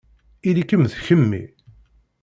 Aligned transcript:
Ili-kem 0.49 0.83
d 0.91 0.93
kemmi. 1.05 1.43